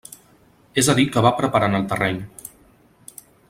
És 0.83 0.89
a 0.93 0.95
dir 0.99 1.05
que 1.17 1.23
va 1.27 1.33
preparant 1.41 1.81
el 1.81 1.87
terreny. 1.93 2.19